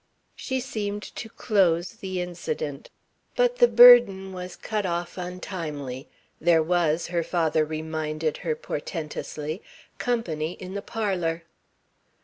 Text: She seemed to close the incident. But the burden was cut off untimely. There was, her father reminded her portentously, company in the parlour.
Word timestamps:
She 0.35 0.59
seemed 0.59 1.03
to 1.03 1.29
close 1.29 1.91
the 1.91 2.21
incident. 2.21 2.89
But 3.35 3.57
the 3.57 3.67
burden 3.67 4.33
was 4.33 4.55
cut 4.55 4.83
off 4.83 5.15
untimely. 5.15 6.07
There 6.39 6.63
was, 6.63 7.05
her 7.13 7.21
father 7.23 7.63
reminded 7.63 8.37
her 8.37 8.55
portentously, 8.55 9.61
company 9.99 10.53
in 10.53 10.73
the 10.73 10.81
parlour. 10.81 11.43